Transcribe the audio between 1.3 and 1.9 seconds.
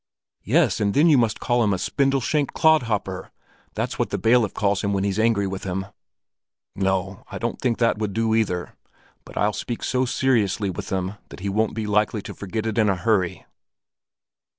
call him a